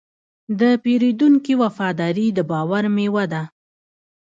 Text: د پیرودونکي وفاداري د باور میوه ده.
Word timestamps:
د 0.59 0.61
پیرودونکي 0.83 1.53
وفاداري 1.61 2.27
د 2.33 2.39
باور 2.51 2.83
میوه 2.95 3.25
ده. 3.33 3.43